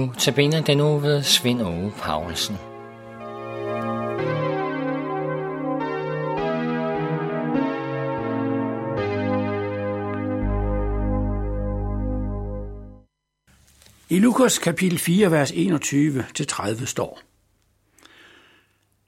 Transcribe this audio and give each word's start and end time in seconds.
Nu 0.00 0.12
tabiner 0.18 0.62
den 0.62 0.76
nu 0.76 0.98
ved 0.98 1.22
Svend 1.22 1.62
Ove 1.62 1.92
Paulsen. 1.98 2.56
I 14.08 14.18
Lukas 14.18 14.58
kapitel 14.58 14.98
4, 14.98 15.30
vers 15.30 15.50
21-30 15.50 16.86
står, 16.86 17.20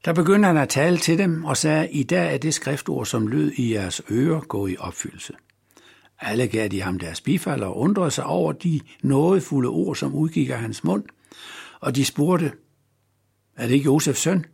Der 0.05 0.13
begyndte 0.13 0.47
han 0.47 0.57
at 0.57 0.69
tale 0.69 0.99
til 0.99 1.19
dem 1.19 1.45
og 1.45 1.57
sagde, 1.57 1.91
I 1.91 2.03
dag 2.03 2.35
er 2.35 2.39
det 2.39 2.55
skriftord, 2.55 3.07
som 3.07 3.27
lød 3.27 3.53
i 3.53 3.75
jeres 3.75 4.03
ører, 4.11 4.41
gå 4.41 4.67
i 4.67 4.77
opfyldelse. 4.79 5.33
Alle 6.23 6.47
gav 6.47 6.69
de 6.69 6.83
ham 6.83 6.99
deres 6.99 7.21
bifald 7.21 7.63
og 7.63 7.79
undrede 7.79 8.11
sig 8.11 8.25
over 8.25 8.53
de 8.53 8.81
nådefulde 9.03 9.69
ord, 9.69 9.97
som 9.97 10.15
udgik 10.15 10.51
af 10.51 10.59
hans 10.59 10.85
mund, 10.85 11.05
og 11.81 11.97
de 11.97 12.05
spurgte, 12.05 12.53
er 13.57 13.67
det 13.67 13.75
ikke 13.75 13.85
Josefs 13.85 14.21
søn? 14.21 14.45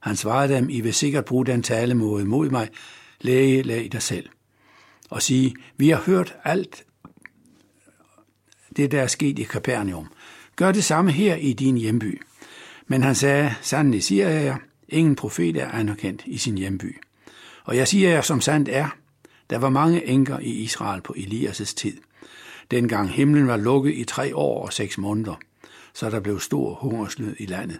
Han 0.00 0.16
svarede 0.16 0.54
dem, 0.54 0.70
I 0.70 0.80
vil 0.80 0.94
sikkert 0.94 1.24
bruge 1.24 1.46
den 1.46 1.62
talemåde 1.62 2.24
mod 2.24 2.50
mig, 2.50 2.68
læge, 3.20 3.62
læg 3.62 3.92
dig 3.92 4.02
selv. 4.02 4.28
Og 5.10 5.22
sige, 5.22 5.54
vi 5.76 5.88
har 5.88 6.02
hørt 6.06 6.36
alt 6.44 6.84
det, 8.76 8.92
der 8.92 9.02
er 9.02 9.06
sket 9.06 9.38
i 9.38 9.42
Kapernaum. 9.42 10.08
Gør 10.56 10.72
det 10.72 10.84
samme 10.84 11.12
her 11.12 11.36
i 11.36 11.52
din 11.52 11.76
hjemby. 11.76 12.22
Men 12.86 13.02
han 13.02 13.14
sagde, 13.14 13.54
sandelig 13.62 14.02
siger 14.02 14.28
jeg 14.28 14.44
jer, 14.44 14.56
ingen 14.88 15.16
profet 15.16 15.56
er 15.56 15.68
anerkendt 15.68 16.22
i 16.26 16.38
sin 16.38 16.58
hjemby. 16.58 17.00
Og 17.64 17.76
jeg 17.76 17.88
siger 17.88 18.10
jer, 18.10 18.20
som 18.20 18.40
sandt 18.40 18.68
er, 18.68 18.96
der 19.50 19.58
var 19.58 19.68
mange 19.68 20.06
enker 20.06 20.38
i 20.38 20.50
Israel 20.50 21.00
på 21.00 21.14
Elias' 21.16 21.74
tid. 21.74 21.96
Dengang 22.70 23.10
himlen 23.10 23.46
var 23.46 23.56
lukket 23.56 23.94
i 23.94 24.04
tre 24.04 24.36
år 24.36 24.64
og 24.66 24.72
seks 24.72 24.98
måneder, 24.98 25.34
så 25.94 26.10
der 26.10 26.20
blev 26.20 26.40
stor 26.40 26.74
hungersnød 26.74 27.36
i 27.38 27.46
landet. 27.46 27.78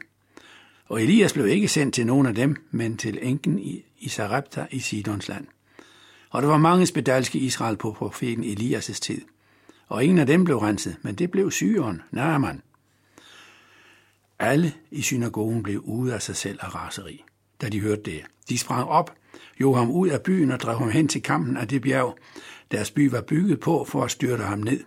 Og 0.88 1.02
Elias 1.02 1.32
blev 1.32 1.46
ikke 1.46 1.68
sendt 1.68 1.94
til 1.94 2.06
nogen 2.06 2.26
af 2.26 2.34
dem, 2.34 2.56
men 2.70 2.96
til 2.96 3.18
enken 3.22 3.58
i 3.98 4.08
Sarepta 4.08 4.66
i 4.70 4.78
Sidons 4.78 5.28
land. 5.28 5.46
Og 6.30 6.42
der 6.42 6.48
var 6.48 6.58
mange 6.58 6.86
spedalske 6.86 7.38
i 7.38 7.44
Israel 7.44 7.76
på 7.76 7.92
profeten 7.92 8.44
Elias' 8.44 9.00
tid. 9.00 9.20
Og 9.88 10.04
ingen 10.04 10.18
af 10.18 10.26
dem 10.26 10.44
blev 10.44 10.58
renset, 10.58 10.96
men 11.02 11.14
det 11.14 11.30
blev 11.30 11.50
syren, 11.50 12.02
Naaman. 12.10 12.62
Alle 14.38 14.72
i 14.90 15.02
synagogen 15.02 15.62
blev 15.62 15.80
ude 15.80 16.14
af 16.14 16.22
sig 16.22 16.36
selv 16.36 16.58
af 16.62 16.74
raseri, 16.74 17.24
da 17.60 17.68
de 17.68 17.80
hørte 17.80 18.02
det. 18.02 18.22
De 18.48 18.58
sprang 18.58 18.88
op, 18.88 19.14
jog 19.60 19.78
ham 19.78 19.90
ud 19.90 20.08
af 20.08 20.22
byen 20.22 20.50
og 20.50 20.60
drev 20.60 20.78
ham 20.78 20.90
hen 20.90 21.08
til 21.08 21.22
kampen 21.22 21.56
af 21.56 21.68
det 21.68 21.82
bjerg, 21.82 22.18
deres 22.70 22.90
by 22.90 23.10
var 23.10 23.20
bygget 23.20 23.60
på 23.60 23.84
for 23.84 24.04
at 24.04 24.10
styrte 24.10 24.44
ham 24.44 24.58
ned. 24.58 24.84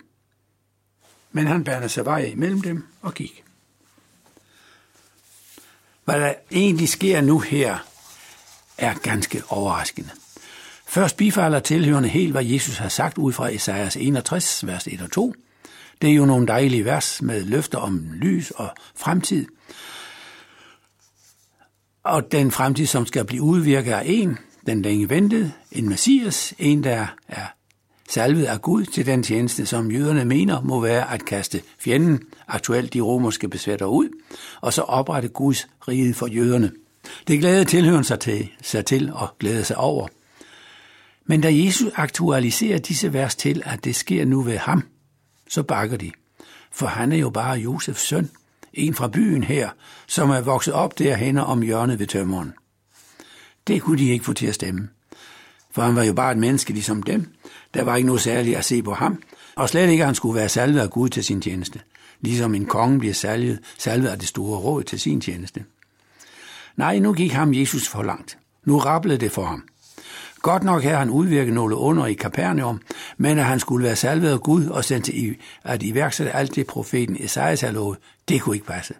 Men 1.31 1.47
han 1.47 1.63
bærede 1.63 1.89
sig 1.89 2.05
vej 2.05 2.19
imellem 2.19 2.61
dem 2.61 2.83
og 3.01 3.13
gik. 3.13 3.43
Hvad 6.05 6.19
der 6.19 6.33
egentlig 6.51 6.89
sker 6.89 7.21
nu 7.21 7.39
her, 7.39 7.77
er 8.77 8.93
ganske 8.93 9.43
overraskende. 9.49 10.09
Først 10.87 11.17
bifalder 11.17 11.59
tilhørende 11.59 12.09
helt, 12.09 12.31
hvad 12.31 12.45
Jesus 12.45 12.77
har 12.77 12.89
sagt 12.89 13.17
ud 13.17 13.33
fra 13.33 13.49
Esajas 13.49 13.97
61, 13.97 14.67
vers 14.67 14.87
1 14.87 15.01
og 15.01 15.11
2. 15.11 15.33
Det 16.01 16.09
er 16.09 16.13
jo 16.13 16.25
nogle 16.25 16.47
dejlige 16.47 16.85
vers 16.85 17.21
med 17.21 17.43
løfter 17.43 17.77
om 17.77 18.09
lys 18.13 18.51
og 18.51 18.69
fremtid. 18.95 19.45
Og 22.03 22.31
den 22.31 22.51
fremtid, 22.51 22.85
som 22.85 23.05
skal 23.05 23.25
blive 23.25 23.41
udvirket 23.41 23.91
af 23.91 24.03
en, 24.05 24.37
den 24.65 24.81
længe 24.81 25.09
ventede, 25.09 25.51
en 25.71 25.89
messias, 25.89 26.53
en 26.59 26.83
der 26.83 27.07
er 27.27 27.45
salvet 28.09 28.45
af 28.45 28.61
Gud 28.61 28.85
til 28.85 29.05
den 29.05 29.23
tjeneste, 29.23 29.65
som 29.65 29.91
jøderne 29.91 30.25
mener 30.25 30.61
må 30.61 30.79
være 30.81 31.13
at 31.13 31.25
kaste 31.25 31.61
fjenden, 31.79 32.19
aktuelt 32.47 32.93
de 32.93 33.01
romerske 33.01 33.49
besvætter 33.49 33.85
ud, 33.85 34.09
og 34.61 34.73
så 34.73 34.81
oprette 34.81 35.27
Guds 35.27 35.67
rige 35.87 36.13
for 36.13 36.27
jøderne. 36.27 36.71
Det 37.27 37.39
glæder 37.39 37.63
tilhøren 37.63 38.03
sig 38.03 38.19
til, 38.19 38.49
sig 38.61 38.85
til 38.85 39.13
og 39.13 39.27
glæder 39.39 39.63
sig 39.63 39.77
over. 39.77 40.07
Men 41.25 41.41
da 41.41 41.55
Jesus 41.55 41.91
aktualiserer 41.95 42.77
disse 42.77 43.13
vers 43.13 43.35
til, 43.35 43.61
at 43.65 43.83
det 43.83 43.95
sker 43.95 44.25
nu 44.25 44.41
ved 44.41 44.57
ham, 44.57 44.83
så 45.49 45.63
bakker 45.63 45.97
de. 45.97 46.11
For 46.71 46.87
han 46.87 47.11
er 47.11 47.17
jo 47.17 47.29
bare 47.29 47.57
Josefs 47.57 48.01
søn, 48.01 48.29
en 48.73 48.93
fra 48.93 49.07
byen 49.07 49.43
her, 49.43 49.69
som 50.07 50.29
er 50.29 50.41
vokset 50.41 50.73
op 50.73 50.99
derhen 50.99 51.37
om 51.37 51.61
hjørnet 51.61 51.99
ved 51.99 52.07
tømmeren. 52.07 52.53
Det 53.67 53.81
kunne 53.81 53.97
de 53.97 54.09
ikke 54.09 54.25
få 54.25 54.33
til 54.33 54.47
at 54.47 54.55
stemme. 54.55 54.89
For 55.71 55.81
han 55.81 55.95
var 55.95 56.03
jo 56.03 56.13
bare 56.13 56.31
et 56.31 56.37
menneske 56.37 56.73
ligesom 56.73 57.03
dem. 57.03 57.33
Der 57.73 57.83
var 57.83 57.95
ikke 57.95 58.07
noget 58.07 58.21
særligt 58.21 58.57
at 58.57 58.65
se 58.65 58.83
på 58.83 58.93
ham, 58.93 59.23
og 59.55 59.69
slet 59.69 59.89
ikke, 59.89 60.03
at 60.03 60.07
han 60.07 60.15
skulle 60.15 60.35
være 60.35 60.49
salvet 60.49 60.79
af 60.79 60.89
Gud 60.89 61.09
til 61.09 61.23
sin 61.23 61.41
tjeneste. 61.41 61.79
Ligesom 62.21 62.55
en 62.55 62.65
konge 62.65 62.99
bliver 62.99 63.13
salvet, 63.13 63.59
salvet 63.77 64.07
af 64.07 64.19
det 64.19 64.27
store 64.27 64.59
råd 64.59 64.83
til 64.83 64.99
sin 64.99 65.21
tjeneste. 65.21 65.63
Nej, 66.77 66.99
nu 66.99 67.13
gik 67.13 67.31
ham 67.31 67.53
Jesus 67.53 67.87
for 67.87 68.03
langt. 68.03 68.37
Nu 68.65 68.77
rapplede 68.77 69.17
det 69.17 69.31
for 69.31 69.45
ham. 69.45 69.63
Godt 70.41 70.63
nok 70.63 70.83
havde 70.83 70.97
han 70.97 71.09
udvirket 71.09 71.53
nogle 71.53 71.75
under 71.75 72.05
i 72.05 72.13
Kapernaum, 72.13 72.81
men 73.17 73.39
at 73.39 73.45
han 73.45 73.59
skulle 73.59 73.85
være 73.85 73.95
salvet 73.95 74.29
af 74.29 74.41
Gud 74.41 74.65
og 74.65 74.85
sendt 74.85 75.05
til 75.05 75.35
at 75.63 75.83
iværksætte 75.83 76.31
alt 76.31 76.55
det 76.55 76.67
profeten 76.67 77.17
Esajas 77.19 77.61
havde 77.61 77.73
lovet, 77.73 77.97
det 78.27 78.41
kunne 78.41 78.55
ikke 78.55 78.67
passe. 78.67 78.93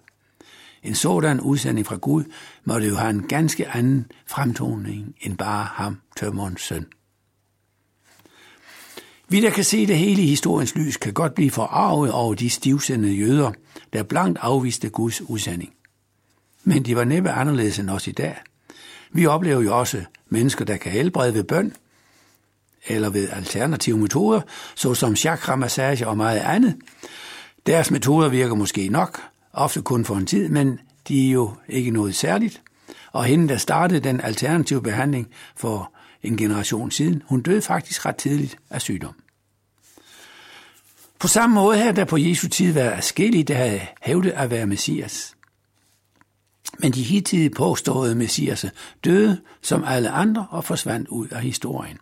En 0.84 0.96
sådan 0.96 1.42
udsending 1.42 1.88
fra 1.88 1.96
Gud 1.96 2.24
måtte 2.64 2.88
jo 2.88 2.96
have 2.96 3.10
en 3.10 3.28
ganske 3.28 3.68
anden 3.68 4.12
fremtoning 4.28 5.16
end 5.22 5.38
bare 5.38 5.68
ham, 5.72 5.98
tømmerens 6.18 6.62
søn. 6.62 6.86
Vi, 9.30 9.42
der 9.42 9.50
kan 9.50 9.64
se 9.64 9.88
det 9.88 9.98
hele 9.98 10.22
i 10.22 10.28
historiens 10.28 10.76
lys, 10.76 10.98
kan 10.98 11.14
godt 11.14 11.36
blive 11.36 11.52
forarvet 11.52 12.12
over 12.12 12.34
de 12.34 12.50
stivsendede 12.50 13.14
jøder, 13.14 13.52
der 13.94 14.04
blankt 14.04 14.40
afviste 14.42 14.90
Guds 14.90 15.22
udsending. 15.22 15.74
Men 16.64 16.86
de 16.86 16.96
var 16.96 17.04
næppe 17.04 17.32
anderledes 17.32 17.80
end 17.80 17.90
os 17.90 18.08
i 18.08 18.12
dag. 18.12 18.36
Vi 19.12 19.26
oplever 19.26 19.62
jo 19.62 19.80
også 19.80 20.04
mennesker, 20.30 20.66
der 20.66 20.78
kan 20.78 20.92
helbrede 20.92 21.34
ved 21.34 21.44
bøn, 21.44 21.74
eller 22.88 23.10
ved 23.10 23.30
alternative 23.30 23.98
metoder, 23.98 24.42
såsom 24.76 25.16
chakra-massage 25.16 26.08
og 26.08 26.18
meget 26.18 26.40
andet. 26.40 26.76
Deres 27.66 27.92
metoder 27.92 28.30
virker 28.30 28.56
måske 28.56 28.90
nok, 28.90 29.22
ofte 29.54 29.82
kun 29.82 30.06
for 30.06 30.16
en 30.16 30.26
tid, 30.26 30.50
men 30.50 30.80
de 31.08 31.28
er 31.28 31.32
jo 31.32 31.56
ikke 31.68 31.92
noget 31.92 32.16
særligt. 32.16 32.62
Og 33.12 33.26
hende, 33.26 33.48
der 33.48 33.58
startede 33.58 34.00
den 34.00 34.22
alternative 34.22 34.82
behandling 34.82 35.28
for 35.56 35.94
en 36.24 36.38
generation 36.38 36.92
siden, 36.92 37.24
hun 37.26 37.42
døde 37.42 37.62
faktisk 37.62 38.06
ret 38.06 38.16
tidligt 38.16 38.58
af 38.70 38.82
sygdom. 38.82 39.16
På 41.20 41.28
samme 41.28 41.56
måde 41.56 41.78
her, 41.78 41.92
der 41.92 42.06
på 42.06 42.18
Jesu 42.18 42.48
tid 42.48 42.74
var 42.74 42.82
afskillige, 42.82 43.44
der 43.44 43.56
havde 43.56 43.82
hævdet 44.02 44.32
at 44.32 44.50
være 44.50 44.66
messias. 44.66 45.36
Men 46.80 46.92
de 46.92 47.04
hidtidige 47.04 47.50
påståede 47.50 48.16
messiaser 48.16 48.70
døde 49.04 49.42
som 49.62 49.84
alle 49.84 50.10
andre 50.10 50.48
og 50.50 50.64
forsvandt 50.64 51.08
ud 51.08 51.28
af 51.28 51.42
historien. 51.42 51.98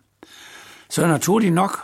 Så 0.88 1.06
naturligt 1.06 1.54
nok, 1.54 1.82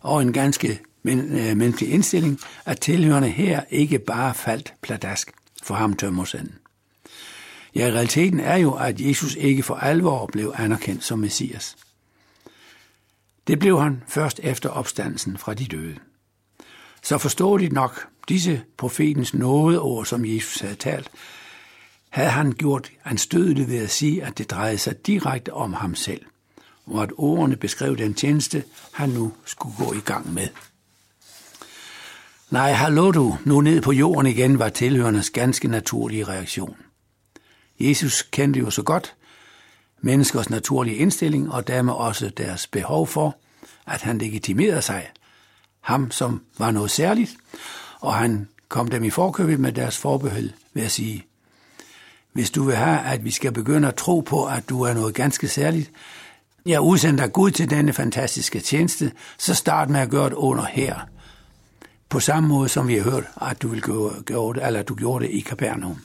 og 0.00 0.22
en 0.22 0.32
ganske 0.32 0.80
øh, 1.04 1.56
menneskelig 1.56 1.90
indstilling, 1.90 2.40
at 2.64 2.80
tilhørende 2.80 3.28
her 3.28 3.62
ikke 3.70 3.98
bare 3.98 4.34
faldt 4.34 4.74
pladask 4.82 5.30
for 5.62 5.74
ham 5.74 5.96
tømmersanden. 5.96 6.54
Ja, 7.74 7.90
realiteten 7.94 8.40
er 8.40 8.56
jo, 8.56 8.72
at 8.72 9.00
Jesus 9.00 9.34
ikke 9.34 9.62
for 9.62 9.74
alvor 9.74 10.26
blev 10.26 10.52
anerkendt 10.56 11.04
som 11.04 11.18
messias. 11.18 11.76
Det 13.46 13.58
blev 13.58 13.80
han 13.80 14.02
først 14.08 14.40
efter 14.42 14.68
opstandelsen 14.68 15.38
fra 15.38 15.54
de 15.54 15.64
døde. 15.64 15.96
Så 17.02 17.18
forståeligt 17.18 17.72
nok, 17.72 18.08
disse 18.28 18.62
profetens 18.78 19.34
nådeord, 19.34 20.06
som 20.06 20.24
Jesus 20.24 20.60
havde 20.60 20.74
talt, 20.74 21.10
havde 22.10 22.30
han 22.30 22.52
gjort 22.52 22.92
anstødeligt 23.04 23.68
ved 23.68 23.78
at 23.78 23.90
sige, 23.90 24.24
at 24.24 24.38
det 24.38 24.50
drejede 24.50 24.78
sig 24.78 25.06
direkte 25.06 25.52
om 25.52 25.72
ham 25.72 25.94
selv, 25.94 26.24
og 26.86 27.02
at 27.02 27.12
ordene 27.16 27.56
beskrev 27.56 27.96
den 27.96 28.14
tjeneste, 28.14 28.64
han 28.92 29.08
nu 29.08 29.32
skulle 29.44 29.76
gå 29.76 29.92
i 29.92 30.00
gang 30.00 30.34
med. 30.34 30.48
Nej, 32.50 32.72
hallo 32.72 33.10
du, 33.10 33.38
nu 33.44 33.60
ned 33.60 33.80
på 33.80 33.92
jorden 33.92 34.26
igen, 34.26 34.58
var 34.58 34.68
tilhørendes 34.68 35.30
ganske 35.30 35.68
naturlige 35.68 36.24
reaktion. 36.24 36.76
Jesus 37.80 38.22
kendte 38.22 38.60
jo 38.60 38.70
så 38.70 38.82
godt 38.82 39.14
menneskers 40.00 40.50
naturlige 40.50 40.96
indstilling, 40.96 41.52
og 41.52 41.68
dermed 41.68 41.92
også 41.92 42.30
deres 42.36 42.66
behov 42.66 43.06
for, 43.06 43.36
at 43.86 44.02
han 44.02 44.18
legitimerede 44.18 44.82
sig, 44.82 45.10
ham 45.80 46.10
som 46.10 46.42
var 46.58 46.70
noget 46.70 46.90
særligt, 46.90 47.36
og 48.00 48.14
han 48.14 48.48
kom 48.68 48.88
dem 48.88 49.04
i 49.04 49.10
forkøbet 49.10 49.60
med 49.60 49.72
deres 49.72 49.98
forbehold 49.98 50.50
ved 50.74 50.82
at 50.82 50.90
sige, 50.90 51.26
hvis 52.32 52.50
du 52.50 52.64
vil 52.64 52.76
have, 52.76 53.00
at 53.00 53.24
vi 53.24 53.30
skal 53.30 53.52
begynde 53.52 53.88
at 53.88 53.94
tro 53.94 54.20
på, 54.20 54.46
at 54.46 54.68
du 54.68 54.82
er 54.82 54.94
noget 54.94 55.14
ganske 55.14 55.48
særligt, 55.48 55.90
jeg 56.66 56.80
udsender 56.80 57.24
dig 57.24 57.32
Gud 57.32 57.50
til 57.50 57.70
denne 57.70 57.92
fantastiske 57.92 58.60
tjeneste, 58.60 59.12
så 59.38 59.54
start 59.54 59.90
med 59.90 60.00
at 60.00 60.10
gøre 60.10 60.28
det 60.28 60.34
under 60.34 60.64
her. 60.64 61.09
På 62.10 62.20
samme 62.20 62.48
måde 62.48 62.68
som 62.68 62.88
vi 62.88 62.96
har 62.96 63.10
hørt, 63.10 63.24
at 63.40 63.62
du, 63.62 63.68
vil 63.68 63.82
gøre, 63.82 64.22
gøre 64.22 64.54
det, 64.54 64.66
eller 64.66 64.80
at 64.80 64.88
du 64.88 64.94
gjorde 64.94 65.24
det 65.24 65.30
i 65.32 65.40
Kapernaum. 65.40 65.98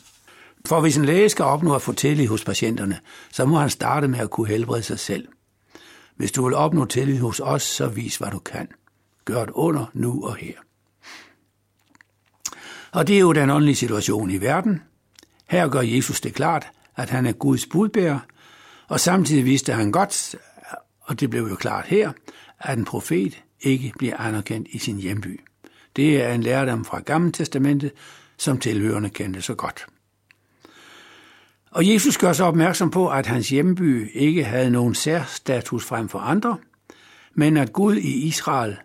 For 0.65 0.81
hvis 0.81 0.97
en 0.97 1.05
læge 1.05 1.29
skal 1.29 1.45
opnå 1.45 1.75
at 1.75 1.81
få 1.81 1.93
tillid 1.93 2.27
hos 2.27 2.43
patienterne, 2.43 2.99
så 3.31 3.45
må 3.45 3.57
han 3.57 3.69
starte 3.69 4.07
med 4.07 4.19
at 4.19 4.29
kunne 4.29 4.47
helbrede 4.47 4.83
sig 4.83 4.99
selv. 4.99 5.27
Hvis 6.15 6.31
du 6.31 6.43
vil 6.45 6.53
opnå 6.53 6.85
tillid 6.85 7.19
hos 7.19 7.39
os, 7.39 7.63
så 7.63 7.87
vis 7.87 8.17
hvad 8.17 8.31
du 8.31 8.39
kan. 8.39 8.67
Gør 9.25 9.45
det 9.45 9.53
under 9.53 9.85
nu 9.93 10.23
og 10.23 10.35
her. 10.35 10.53
Og 12.91 13.07
det 13.07 13.15
er 13.15 13.19
jo 13.19 13.33
den 13.33 13.49
åndelige 13.49 13.75
situation 13.75 14.31
i 14.31 14.41
verden. 14.41 14.81
Her 15.49 15.67
gør 15.67 15.81
Jesus 15.81 16.21
det 16.21 16.33
klart, 16.33 16.67
at 16.95 17.09
han 17.09 17.25
er 17.25 17.31
Guds 17.31 17.65
budbærer, 17.65 18.19
og 18.87 18.99
samtidig 18.99 19.45
vidste 19.45 19.73
han 19.73 19.91
godt, 19.91 20.35
og 21.01 21.19
det 21.19 21.29
blev 21.29 21.47
jo 21.47 21.55
klart 21.55 21.85
her, 21.85 22.11
at 22.59 22.77
en 22.77 22.85
profet 22.85 23.43
ikke 23.61 23.93
bliver 23.97 24.17
anerkendt 24.17 24.67
i 24.71 24.77
sin 24.77 24.97
hjemby. 24.97 25.39
Det 25.95 26.23
er 26.23 26.33
en 26.33 26.43
lærdom 26.43 26.85
fra 26.85 26.99
Gamle 26.99 27.31
Testamentet, 27.31 27.91
som 28.37 28.57
tilhørende 28.57 29.09
kendte 29.09 29.41
så 29.41 29.55
godt. 29.55 29.85
Og 31.71 31.93
Jesus 31.93 32.17
gør 32.17 32.33
så 32.33 32.43
opmærksom 32.43 32.91
på, 32.91 33.09
at 33.09 33.25
hans 33.25 33.49
hjemby 33.49 34.11
ikke 34.13 34.43
havde 34.43 34.71
nogen 34.71 34.95
særstatus 34.95 35.85
frem 35.85 36.09
for 36.09 36.19
andre, 36.19 36.57
men 37.33 37.57
at 37.57 37.73
Gud 37.73 37.95
i 37.95 38.27
Israel 38.27 38.77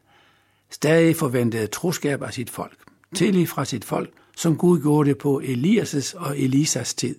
stadig 0.71 1.17
forventede 1.17 1.67
troskab 1.67 2.23
af 2.23 2.33
sit 2.33 2.51
folk, 2.51 2.77
tillid 3.15 3.47
fra 3.47 3.65
sit 3.65 3.85
folk, 3.85 4.11
som 4.37 4.57
Gud 4.57 4.81
gjorde 4.81 5.09
det 5.09 5.19
på 5.19 5.43
Elias' 5.45 6.19
og 6.19 6.39
Elisas 6.39 6.95
tid. 6.95 7.17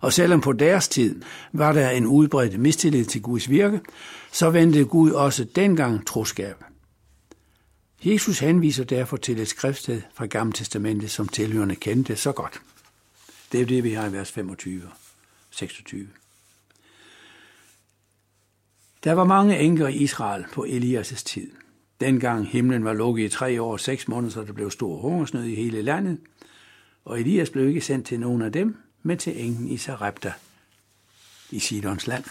Og 0.00 0.12
selvom 0.12 0.40
på 0.40 0.52
deres 0.52 0.88
tid 0.88 1.22
var 1.52 1.72
der 1.72 1.90
en 1.90 2.06
udbredt 2.06 2.60
mistillid 2.60 3.04
til 3.04 3.22
Guds 3.22 3.50
virke, 3.50 3.80
så 4.32 4.50
ventede 4.50 4.84
Gud 4.84 5.10
også 5.10 5.44
dengang 5.44 6.06
troskab. 6.06 6.64
Jesus 8.04 8.38
henviser 8.38 8.84
derfor 8.84 9.16
til 9.16 9.40
et 9.40 9.48
skriftsted 9.48 10.02
fra 10.14 10.26
Gamle 10.26 10.52
Testamentet, 10.52 11.10
som 11.10 11.28
tilhørende 11.28 11.76
kendte 11.76 12.16
så 12.16 12.32
godt. 12.32 12.62
Det 13.52 13.60
er 13.60 13.66
det, 13.66 13.84
vi 13.84 13.92
har 13.92 14.06
i 14.06 14.12
vers 14.12 14.32
25 14.32 14.82
26. 15.50 16.08
Der 19.04 19.12
var 19.12 19.24
mange 19.24 19.58
enker 19.58 19.88
i 19.88 19.96
Israel 19.96 20.44
på 20.52 20.64
Elias' 20.64 21.22
tid. 21.24 21.50
Dengang 22.00 22.48
himlen 22.48 22.84
var 22.84 22.92
lukket 22.92 23.24
i 23.24 23.28
tre 23.28 23.62
år 23.62 23.72
og 23.72 23.80
seks 23.80 24.08
måneder, 24.08 24.32
så 24.32 24.44
der 24.44 24.52
blev 24.52 24.70
stor 24.70 24.96
hungersnød 24.96 25.44
i 25.44 25.54
hele 25.54 25.82
landet. 25.82 26.18
Og 27.04 27.20
Elias 27.20 27.50
blev 27.50 27.68
ikke 27.68 27.80
sendt 27.80 28.06
til 28.06 28.20
nogen 28.20 28.42
af 28.42 28.52
dem, 28.52 28.76
men 29.02 29.18
til 29.18 29.44
enken 29.44 29.68
i 29.68 29.76
Sarepta 29.76 30.32
i 31.50 31.58
Sidons 31.58 32.06
land. 32.06 32.24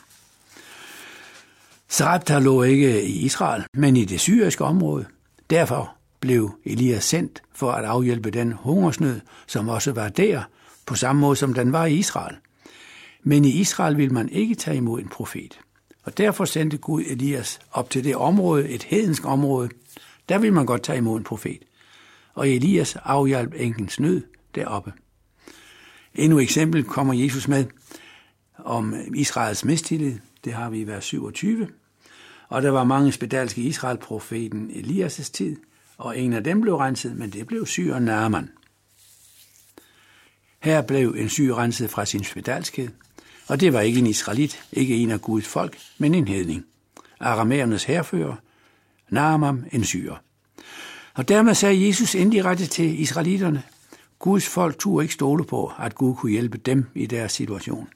Sarepta 1.88 2.40
lå 2.40 2.64
ikke 2.64 3.04
i 3.04 3.26
Israel, 3.26 3.64
men 3.74 3.98
i 3.98 4.06
det 4.06 4.20
syriske 4.20 4.64
område. 4.64 5.06
Derfor 5.52 5.96
blev 6.20 6.52
Elias 6.66 7.04
sendt 7.04 7.44
for 7.54 7.72
at 7.72 7.86
afhjælpe 7.86 8.32
den 8.32 8.52
hungersnød, 8.52 9.20
som 9.48 9.70
også 9.70 9.92
var 9.92 10.10
der, 10.10 10.44
på 10.86 10.96
samme 10.96 11.20
måde 11.20 11.36
som 11.36 11.54
den 11.54 11.72
var 11.72 11.86
i 11.86 11.96
Israel. 11.96 12.36
Men 13.24 13.46
i 13.46 13.50
Israel 13.50 13.98
ville 13.98 14.14
man 14.14 14.30
ikke 14.30 14.56
tage 14.56 14.78
imod 14.78 15.02
en 15.02 15.08
profet. 15.08 15.60
Og 16.04 16.18
derfor 16.18 16.46
sendte 16.46 16.78
Gud 16.78 17.04
Elias 17.08 17.60
op 17.72 17.90
til 17.90 18.04
det 18.04 18.16
område, 18.16 18.70
et 18.70 18.84
hedensk 18.84 19.26
område. 19.26 19.70
Der 20.30 20.38
ville 20.38 20.54
man 20.54 20.66
godt 20.66 20.84
tage 20.84 20.98
imod 20.98 21.18
en 21.18 21.24
profet. 21.24 21.60
Og 22.34 22.50
Elias 22.50 22.96
afhjalp 22.96 23.54
enkens 23.58 24.00
nød 24.00 24.22
deroppe. 24.56 24.94
Endnu 26.16 26.38
et 26.38 26.44
eksempel 26.44 26.84
kommer 26.84 27.14
Jesus 27.14 27.48
med 27.48 27.66
om 28.58 28.96
Israels 29.16 29.66
mistillid. 29.66 30.20
Det 30.44 30.54
har 30.54 30.70
vi 30.70 30.80
i 30.80 30.88
vers 30.88 31.06
27. 31.06 31.68
Og 32.52 32.62
der 32.62 32.70
var 32.70 32.84
mange 32.84 33.12
spedalske 33.12 33.62
Israel-profeten 33.62 34.72
Elias' 34.72 35.32
tid, 35.32 35.58
og 35.98 36.20
en 36.20 36.34
af 36.34 36.44
dem 36.44 36.62
blev 36.62 36.76
renset, 36.76 37.18
men 37.18 37.30
det 37.30 37.48
blev 37.48 37.66
syren 37.66 38.04
Naaman. 38.04 38.50
Her 40.60 40.82
blev 40.82 41.16
en 41.18 41.30
syg 41.30 41.54
renset 41.54 41.90
fra 41.90 42.06
sin 42.06 42.24
spedalskhed, 42.24 42.90
og 43.48 43.60
det 43.60 43.74
var 43.74 43.82
ikke 43.82 44.00
en 44.00 44.08
israelit, 44.08 44.64
ikke 44.72 44.96
en 44.96 45.12
af 45.12 45.22
Guds 45.22 45.48
folk, 45.48 45.78
men 45.98 46.16
en 46.16 46.28
hedning. 46.28 46.66
Aramæernes 47.20 47.84
herfører, 47.84 48.36
Naaman 49.10 49.66
en 49.72 49.84
syre. 49.84 50.18
Og 51.14 51.28
dermed 51.28 51.56
sagde 51.56 51.88
Jesus 51.88 52.16
indirekte 52.16 52.68
til 52.68 53.02
israelitterne, 53.02 53.64
Guds 54.20 54.48
folk 54.48 54.80
turde 54.80 55.04
ikke 55.04 55.14
stole 55.14 55.44
på, 55.44 55.72
at 55.80 55.96
Gud 55.96 56.16
kunne 56.16 56.32
hjælpe 56.32 56.58
dem 56.58 56.86
i 56.96 57.06
deres 57.06 57.32
situation. 57.32 57.88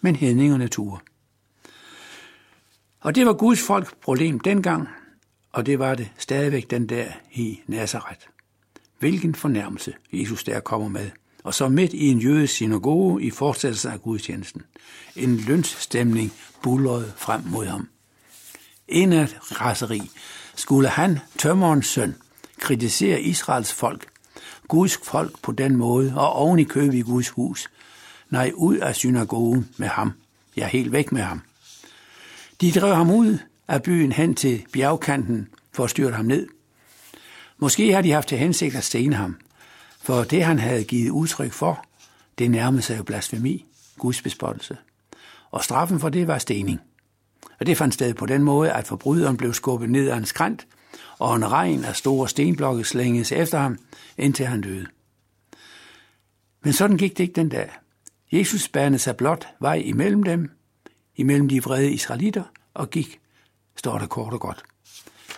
Men 0.00 0.16
hedningerne 0.16 0.68
turde. 0.68 1.00
Og 3.00 3.14
det 3.14 3.26
var 3.26 3.32
Guds 3.32 3.60
folk 3.62 4.00
problem 4.00 4.40
dengang, 4.40 4.88
og 5.52 5.66
det 5.66 5.78
var 5.78 5.94
det 5.94 6.10
stadigvæk 6.18 6.70
den 6.70 6.88
der 6.88 7.06
i 7.32 7.60
Nazareth. 7.66 8.20
Hvilken 8.98 9.34
fornærmelse 9.34 9.94
Jesus 10.12 10.44
der 10.44 10.60
kommer 10.60 10.88
med. 10.88 11.10
Og 11.44 11.54
så 11.54 11.68
midt 11.68 11.92
i 11.92 12.08
en 12.08 12.18
jødisk 12.18 12.52
synagoge 12.52 13.22
i 13.22 13.30
fortsættelse 13.30 13.90
af 13.90 14.02
gudstjenesten. 14.02 14.62
En 15.16 15.36
lønsstemning 15.36 16.32
bullerede 16.62 17.12
frem 17.16 17.42
mod 17.44 17.66
ham. 17.66 17.88
En 18.88 19.12
af 19.12 19.28
raseri 19.40 20.10
skulle 20.54 20.88
han, 20.88 21.18
tømmerens 21.38 21.86
søn, 21.86 22.14
kritisere 22.58 23.20
Israels 23.20 23.72
folk, 23.72 24.06
Guds 24.68 24.98
folk 25.04 25.42
på 25.42 25.52
den 25.52 25.76
måde, 25.76 26.12
og 26.16 26.32
oven 26.32 26.58
i 26.58 26.64
køb 26.64 26.94
i 26.94 27.00
Guds 27.00 27.28
hus. 27.28 27.68
Nej, 28.30 28.52
ud 28.54 28.76
af 28.76 28.96
synagogen 28.96 29.68
med 29.76 29.88
ham. 29.88 30.12
Ja, 30.56 30.68
helt 30.68 30.92
væk 30.92 31.12
med 31.12 31.22
ham. 31.22 31.42
De 32.60 32.72
drev 32.72 32.94
ham 32.94 33.10
ud 33.10 33.38
af 33.68 33.82
byen 33.82 34.12
hen 34.12 34.34
til 34.34 34.64
bjergkanten 34.72 35.48
for 35.72 35.84
at 35.84 35.90
styrte 35.90 36.16
ham 36.16 36.24
ned. 36.24 36.48
Måske 37.58 37.92
har 37.92 38.02
de 38.02 38.10
haft 38.10 38.28
til 38.28 38.38
hensigt 38.38 38.74
at 38.74 38.84
stene 38.84 39.16
ham, 39.16 39.36
for 40.02 40.24
det 40.24 40.44
han 40.44 40.58
havde 40.58 40.84
givet 40.84 41.10
udtryk 41.10 41.52
for, 41.52 41.84
det 42.38 42.50
nærmede 42.50 42.82
sig 42.82 42.98
jo 42.98 43.02
blasfemi, 43.02 43.66
Guds 43.98 44.22
bespottelse. 44.22 44.76
Og 45.50 45.64
straffen 45.64 46.00
for 46.00 46.08
det 46.08 46.26
var 46.26 46.38
stening. 46.38 46.80
Og 47.60 47.66
det 47.66 47.76
fandt 47.76 47.94
sted 47.94 48.14
på 48.14 48.26
den 48.26 48.42
måde, 48.42 48.72
at 48.72 48.86
forbryderen 48.86 49.36
blev 49.36 49.54
skubbet 49.54 49.90
ned 49.90 50.10
ad 50.10 50.16
en 50.16 50.26
skrant, 50.26 50.66
og 51.18 51.36
en 51.36 51.52
regn 51.52 51.84
af 51.84 51.96
store 51.96 52.28
stenblokke 52.28 52.84
slænges 52.84 53.32
efter 53.32 53.58
ham, 53.58 53.78
indtil 54.18 54.46
han 54.46 54.60
døde. 54.60 54.86
Men 56.64 56.72
sådan 56.72 56.96
gik 56.96 57.18
det 57.18 57.24
ikke 57.24 57.34
den 57.34 57.48
dag. 57.48 57.70
Jesus 58.32 58.68
banede 58.68 58.98
sig 58.98 59.16
blot 59.16 59.48
vej 59.60 59.74
imellem 59.74 60.22
dem, 60.22 60.50
imellem 61.20 61.48
de 61.48 61.62
vrede 61.62 61.92
israelitter, 61.92 62.44
og 62.74 62.90
gik, 62.90 63.20
står 63.76 63.98
der 63.98 64.06
kort 64.06 64.32
og 64.32 64.40
godt. 64.40 64.62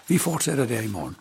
Vi 0.08 0.18
fortsætter 0.18 0.66
der 0.66 0.80
i 0.80 0.88
morgen. 0.88 1.16